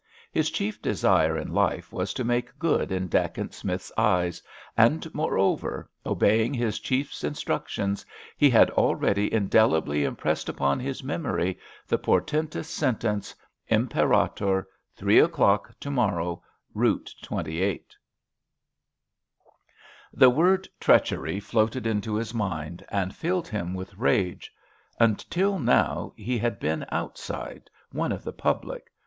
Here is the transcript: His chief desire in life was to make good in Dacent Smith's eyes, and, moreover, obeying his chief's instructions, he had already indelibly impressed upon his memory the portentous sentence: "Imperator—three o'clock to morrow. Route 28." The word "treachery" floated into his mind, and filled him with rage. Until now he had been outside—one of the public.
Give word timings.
His 0.31 0.49
chief 0.49 0.81
desire 0.81 1.37
in 1.37 1.53
life 1.53 1.93
was 1.93 2.11
to 2.15 2.23
make 2.23 2.57
good 2.57 2.91
in 2.91 3.07
Dacent 3.07 3.53
Smith's 3.53 3.91
eyes, 3.95 4.41
and, 4.75 5.13
moreover, 5.13 5.91
obeying 6.07 6.55
his 6.55 6.79
chief's 6.79 7.23
instructions, 7.23 8.03
he 8.35 8.49
had 8.49 8.71
already 8.71 9.31
indelibly 9.31 10.03
impressed 10.03 10.49
upon 10.49 10.79
his 10.79 11.03
memory 11.03 11.59
the 11.87 11.99
portentous 11.99 12.67
sentence: 12.67 13.35
"Imperator—three 13.67 15.19
o'clock 15.19 15.71
to 15.79 15.91
morrow. 15.91 16.41
Route 16.73 17.13
28." 17.21 17.95
The 20.11 20.31
word 20.31 20.67
"treachery" 20.79 21.39
floated 21.39 21.85
into 21.85 22.15
his 22.15 22.33
mind, 22.33 22.83
and 22.89 23.13
filled 23.15 23.47
him 23.47 23.75
with 23.75 23.93
rage. 23.99 24.51
Until 24.99 25.59
now 25.59 26.11
he 26.15 26.39
had 26.39 26.59
been 26.59 26.87
outside—one 26.91 28.11
of 28.11 28.23
the 28.23 28.33
public. 28.33 28.89